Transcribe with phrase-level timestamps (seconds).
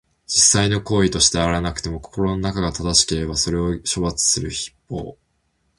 [0.25, 5.19] 実際の行為として現れなくても、心の中が正しくなければ、それを処罰する筆法。